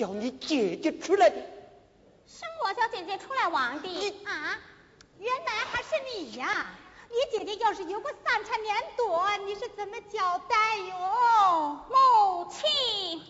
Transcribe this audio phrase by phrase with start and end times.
[0.00, 1.36] 叫你姐姐出来的。
[2.26, 4.58] 是我叫姐姐出来玩的啊！
[5.18, 6.68] 原来还是你呀！
[7.10, 11.84] 你姐姐要是有个三长两短，你是怎么交代哟？
[11.90, 13.20] 母亲，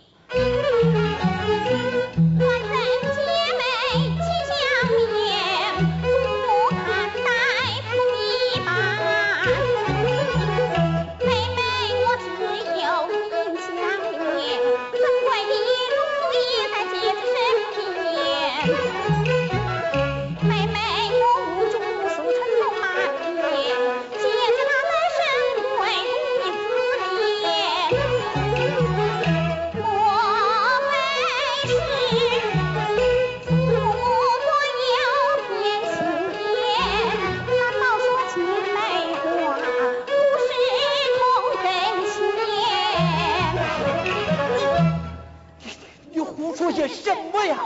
[46.86, 47.58] 些什么呀？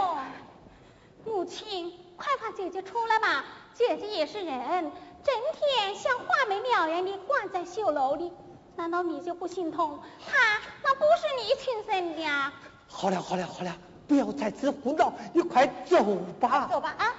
[1.24, 3.44] 母亲，快放姐姐出来吧！
[3.72, 4.92] 姐姐也是人，
[5.24, 8.30] 整天像画眉鸟一样的关在绣楼里，
[8.76, 9.98] 难道你就不心痛？
[10.26, 12.52] 她那不是你亲生的呀！
[12.86, 15.96] 好了好了好了，不要在此胡闹，你快走
[16.38, 16.68] 吧。
[16.70, 17.14] 走吧啊，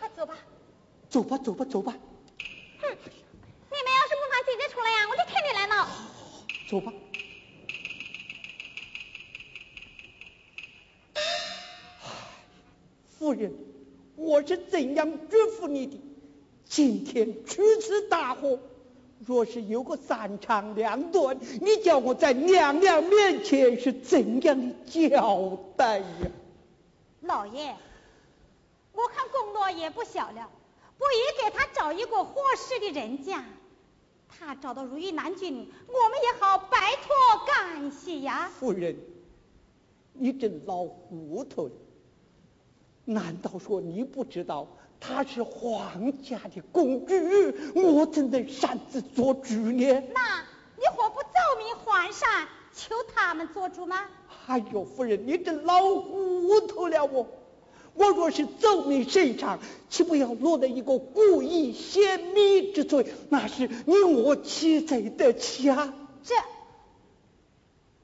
[0.00, 0.34] 快走吧。
[1.08, 1.92] 走吧走吧走吧。
[2.80, 5.86] 哼，你们要是不放姐姐出来呀，我就天天来闹。
[6.68, 6.92] 走吧。
[13.38, 13.54] 人，
[14.16, 16.00] 我是怎样嘱咐你的？
[16.64, 18.58] 今天出此大祸，
[19.24, 26.06] 若是有个三长两短，你叫我在娘娘面前是怎样的交代呀？
[27.22, 27.74] 老爷，
[28.92, 30.50] 我看公罗也不小了，
[30.98, 33.44] 不宜给他找一个合适的人家。
[34.28, 38.50] 他找到如意郎君，我们也好摆脱干系呀。
[38.60, 38.94] 夫人，
[40.12, 41.72] 你真老糊涂了。
[43.08, 44.68] 难道说你不知道
[45.00, 47.14] 她是皇家的公主？
[47.74, 50.02] 我怎能擅自做主呢？
[50.14, 50.44] 那
[50.76, 52.28] 你何不奏明皇上，
[52.74, 54.04] 求他们做主吗？
[54.46, 57.26] 哎呦，夫人，你这老糊涂了我。
[57.94, 59.58] 我若是奏明圣上，
[59.88, 63.06] 岂不要落得一个故意泄密之罪？
[63.30, 65.94] 那是你我岂贼得起啊？
[66.22, 66.34] 这，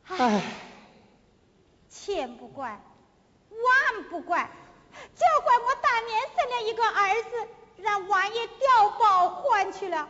[0.04, 0.42] 唉，
[1.90, 2.82] 千不怪，
[3.50, 4.50] 万不怪。
[5.14, 10.08] 就怪我当年生了一个儿子，让王爷调包换去了，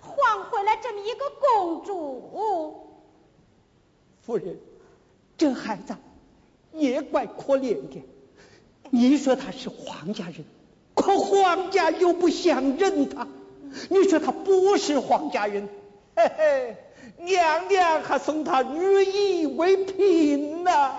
[0.00, 2.90] 换回来这么一个公主。
[4.22, 4.58] 夫人，
[5.36, 5.94] 这孩子
[6.72, 8.02] 也怪可怜的。
[8.90, 10.44] 你说他是皇家人，
[10.94, 13.26] 可皇家又不想认他。
[13.90, 15.68] 你说他不是皇家人，
[16.14, 16.76] 嘿嘿，
[17.18, 20.94] 娘娘还送他如意为嫔呢。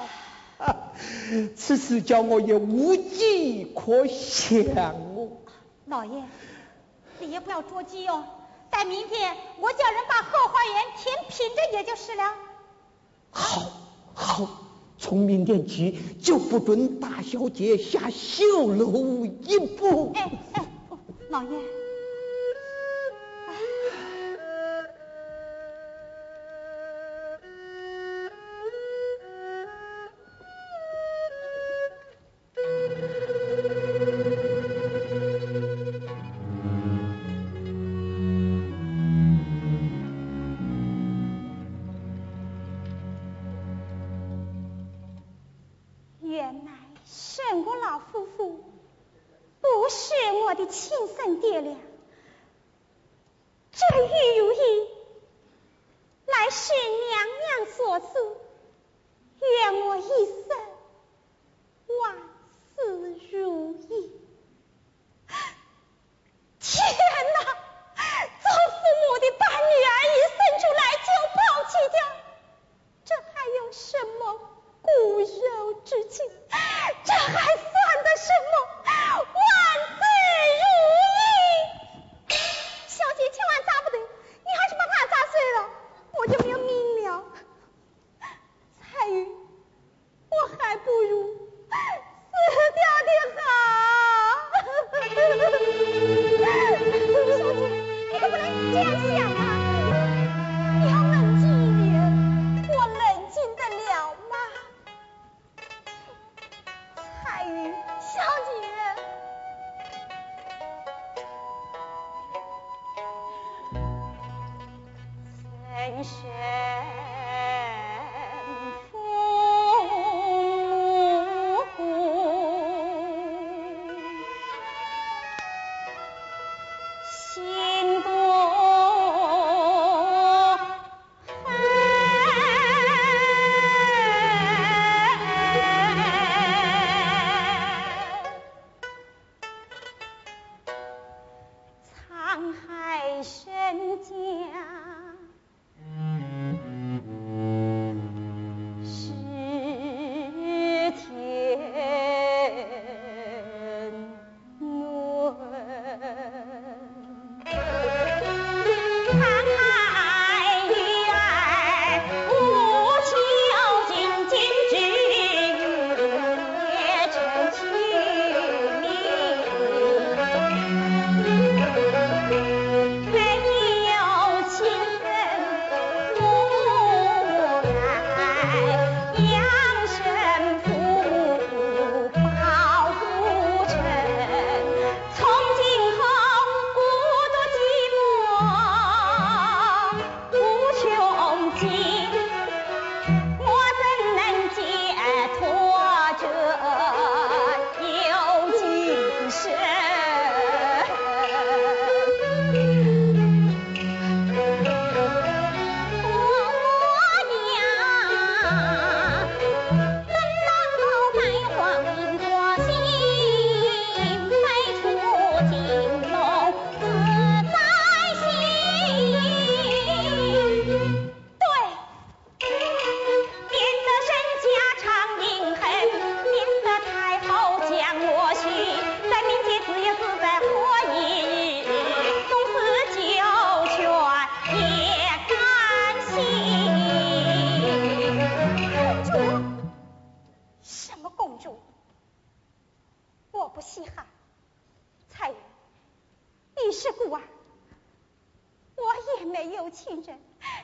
[1.56, 4.66] 此事叫我也无计可想
[5.16, 5.30] 哦。
[5.86, 6.24] 老爷，
[7.20, 8.24] 你也不要着急哦，
[8.70, 12.24] 待明天我叫人把后花园填平着也就是了。
[13.32, 13.72] 好，
[14.14, 14.50] 好，
[14.98, 20.12] 从明天起就不准大小姐下绣楼一步。
[20.16, 20.66] 哎哎，
[21.30, 21.50] 老爷。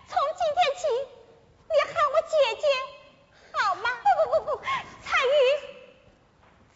[0.08, 0.81] 从今天起，
[1.68, 2.66] 你喊我姐姐
[3.54, 3.90] 好吗？
[4.04, 4.63] 不不不不，
[5.02, 5.31] 彩云，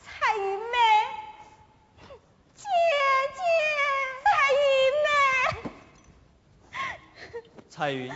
[0.01, 0.77] 彩云妹，
[2.55, 2.63] 姐
[3.35, 3.41] 姐，
[4.25, 4.63] 彩云
[5.03, 5.09] 妹，
[7.69, 8.13] 彩云，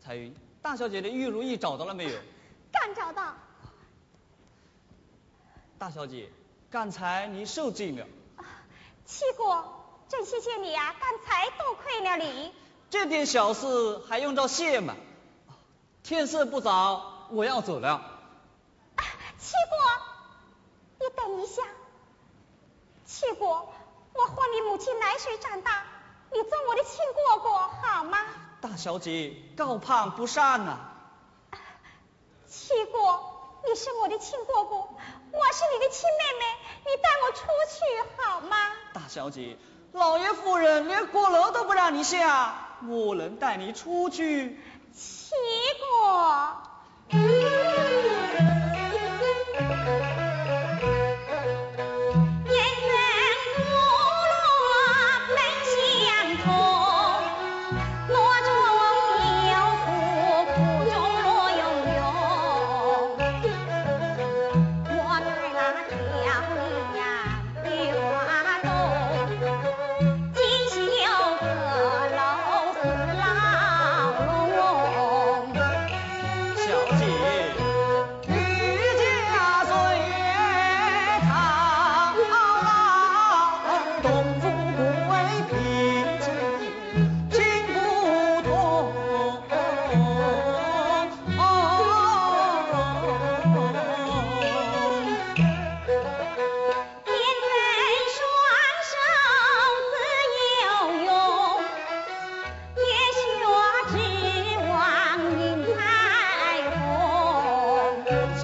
[0.00, 2.18] 彩云，大小姐的玉如意找到了没有？
[2.72, 3.34] 刚找到。
[5.78, 6.28] 大小姐，
[6.70, 8.06] 刚才您受惊了。
[9.04, 9.77] 七哥，
[10.08, 10.94] 真谢谢你啊！
[10.98, 12.54] 刚才多亏了你。
[12.90, 14.96] 这点小事还用着谢吗？
[16.02, 18.00] 天色不早，我要走了。
[19.38, 21.62] 七哥，你等一下。
[23.04, 25.84] 七哥，我和你母亲奶水长大，
[26.32, 28.18] 你做我的亲哥哥好吗？
[28.60, 30.92] 大小姐，高攀不善啊。
[32.46, 32.98] 七哥。
[33.68, 36.44] 你是我的亲哥哥，我是你的亲妹妹，
[36.86, 38.56] 你带我出去好吗？
[38.94, 39.58] 大小姐，
[39.98, 42.54] 老爷夫人连阁楼都不让你下，
[42.86, 44.60] 我能带你出去。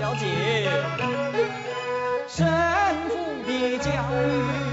[0.04, 0.68] 小姐。
[2.28, 2.46] 神
[3.08, 4.63] 父的教育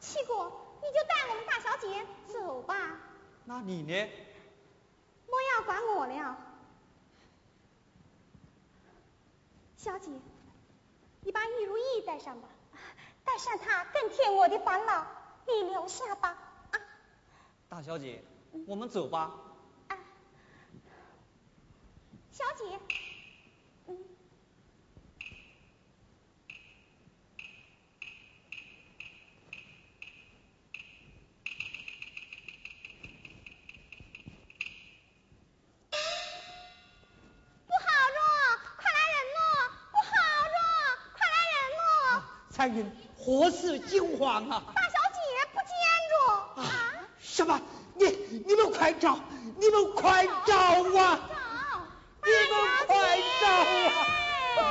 [0.00, 0.32] 七姑，
[0.82, 1.60] 你就带我们大。
[1.60, 2.74] 小姐走吧。
[3.44, 4.08] 那你呢？
[5.26, 6.36] 莫要管，我了。
[9.76, 10.10] 小姐，
[11.20, 12.48] 你把玉如意带上吧，
[13.24, 15.06] 带上她更添我的烦恼。
[15.46, 16.36] 你留下吧，
[16.72, 16.80] 啊。
[17.68, 18.22] 大小姐，
[18.66, 19.32] 我们走吧。
[22.32, 22.78] 小姐，
[42.68, 44.62] 云，何事惊慌啊？
[44.74, 45.18] 大小姐
[45.52, 45.70] 不见
[46.10, 46.14] 着。
[46.62, 46.64] 啊？
[47.18, 47.60] 什么？
[47.94, 48.04] 你
[48.46, 49.18] 你们快找！
[49.58, 50.84] 你们快找啊！
[50.86, 51.18] 找！
[52.24, 52.54] 你们
[52.86, 53.46] 快找
[54.60, 54.62] 啊！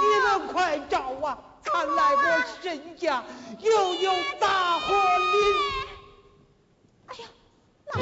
[0.00, 1.38] 你们快找啊！
[1.62, 3.22] 看来我沈家
[3.60, 4.94] 又有大祸
[5.32, 5.34] 临。
[7.06, 7.24] 哎呀，
[7.94, 8.00] 老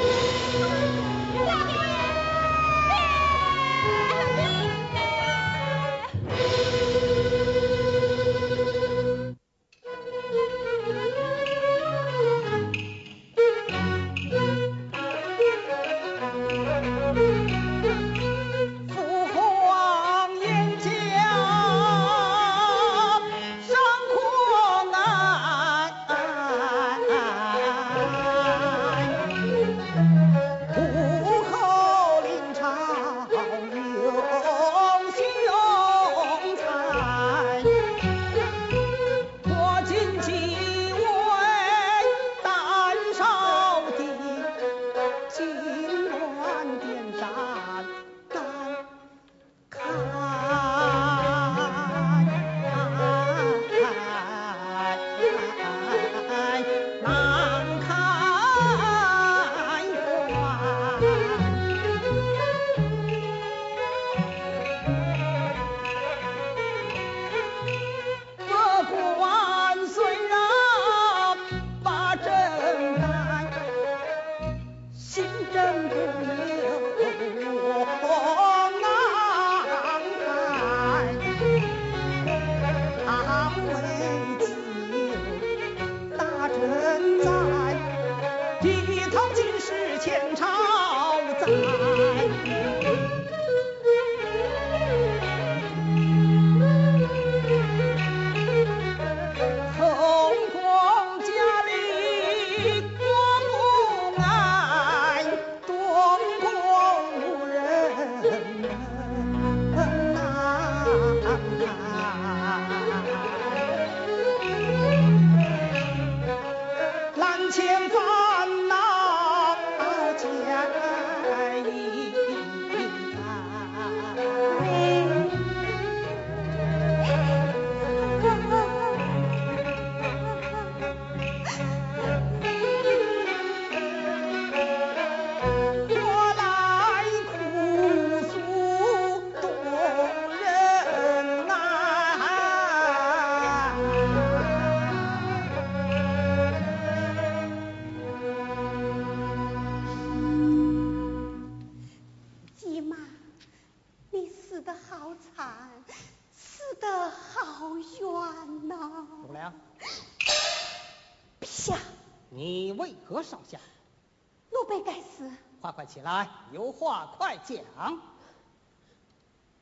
[165.87, 167.57] 起来，有话快讲。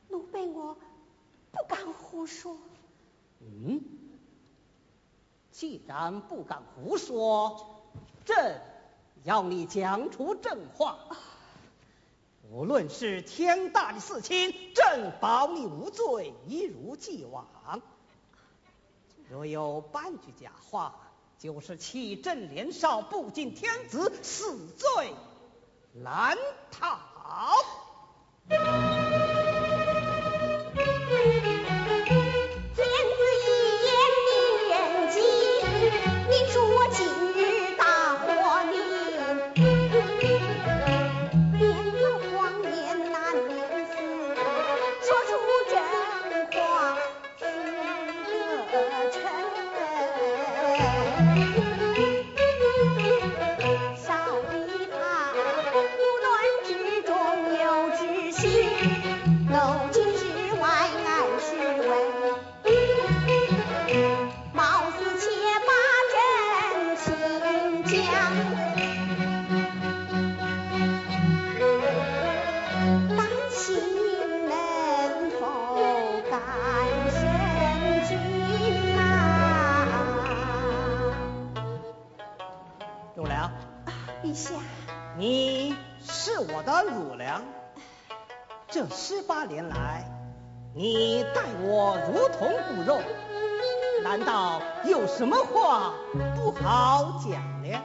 [0.08, 0.76] 奴婢我
[1.50, 2.56] 不敢胡说。
[3.40, 3.82] 嗯，
[5.50, 7.82] 既然不敢胡说，
[8.24, 8.60] 朕
[9.24, 10.98] 要你讲出正话。
[12.50, 17.46] 无论是天大的事情，朕保你无罪，一如既往。
[19.30, 20.96] 若有半句假话，
[21.38, 25.14] 就是弃朕年少，不敬天子，死罪。
[25.92, 26.36] 难
[26.72, 26.98] 逃。
[88.80, 90.10] 这十八年来，
[90.74, 92.98] 你待我如同骨肉，
[94.02, 95.92] 难道有什么话
[96.34, 97.32] 不好讲
[97.62, 97.78] 呢？